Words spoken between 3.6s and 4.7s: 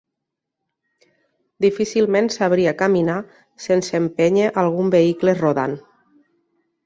sense empènyer